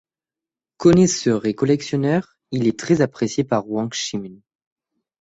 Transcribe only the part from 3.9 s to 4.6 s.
Shimin.